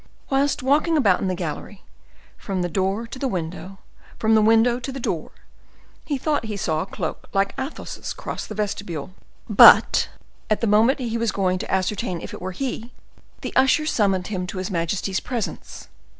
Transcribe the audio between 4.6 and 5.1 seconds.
to the